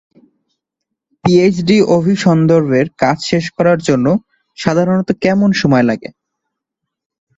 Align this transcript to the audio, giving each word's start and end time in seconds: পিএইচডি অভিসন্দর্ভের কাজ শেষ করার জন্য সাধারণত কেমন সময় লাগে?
পিএইচডি 1.23 1.77
অভিসন্দর্ভের 1.97 2.87
কাজ 3.01 3.17
শেষ 3.29 3.45
করার 3.57 3.79
জন্য 3.87 4.07
সাধারণত 4.57 5.09
কেমন 5.23 5.49
সময় 5.61 5.85
লাগে? 5.89 6.09